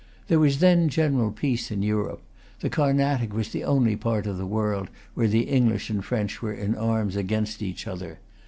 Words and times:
There 0.29 0.39
was 0.39 0.57
then 0.57 0.89
general 0.89 1.31
peace 1.31 1.69
in 1.69 1.83
Europe. 1.83 2.23
The 2.61 2.71
Carnatic 2.71 3.33
was 3.35 3.49
the 3.49 3.63
only 3.63 3.95
part 3.95 4.25
of 4.25 4.37
the 4.39 4.47
world 4.47 4.89
where 5.13 5.27
the 5.27 5.43
English 5.43 5.91
and 5.91 6.03
French 6.03 6.41
were 6.41 6.53
in 6.55 6.73
arms 6.73 7.15
against 7.15 7.61
each 7.61 7.85
other. 7.85 8.17